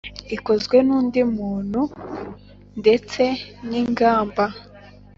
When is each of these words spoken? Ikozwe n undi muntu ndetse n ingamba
Ikozwe 0.35 0.77
n 0.87 0.89
undi 0.97 1.21
muntu 1.37 1.81
ndetse 2.79 3.23
n 3.67 3.69
ingamba 3.81 4.45